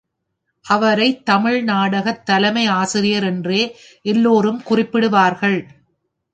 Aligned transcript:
அவரைத் 0.65 1.25
தமிழ் 1.25 1.63
நாடகத் 1.63 2.25
தலைமை 2.25 2.65
ஆசிரியர் 2.65 3.23
என்றே 3.23 3.75
எல்லோரும் 4.01 4.61
குறிப்பிடுவார்கள். 4.69 5.67